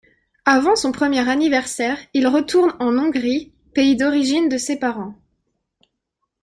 [0.45, 5.13] Avant son premier anniversaire, ils retournent en Hongrie, pays d'origine de ses parents.